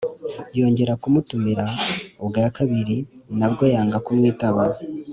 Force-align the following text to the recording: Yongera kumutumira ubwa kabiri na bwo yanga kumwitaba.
Yongera 0.57 0.93
kumutumira 1.01 1.65
ubwa 2.23 2.45
kabiri 2.57 2.97
na 3.37 3.47
bwo 3.51 3.63
yanga 3.73 3.97
kumwitaba. 4.05 4.63